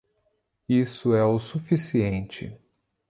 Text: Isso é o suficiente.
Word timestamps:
Isso 0.67 1.13
é 1.13 1.23
o 1.23 1.37
suficiente. 1.37 2.59